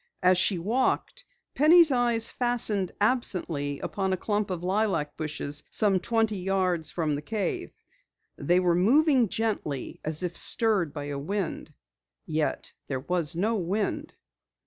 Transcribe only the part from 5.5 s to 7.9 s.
some twenty yards from the cave.